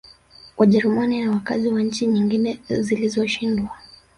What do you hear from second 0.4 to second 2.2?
Wajerumani na wakazi wa nchi